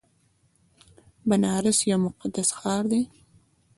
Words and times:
بنارس 1.29 1.79
یو 1.89 1.99
مقدس 2.05 2.49
ښار 2.59 2.83
دی. 2.91 3.01